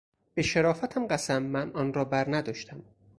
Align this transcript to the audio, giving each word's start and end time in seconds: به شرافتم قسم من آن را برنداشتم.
به 0.33 0.41
شرافتم 0.41 1.07
قسم 1.07 1.43
من 1.43 1.71
آن 1.73 1.93
را 1.93 2.05
برنداشتم. 2.05 2.83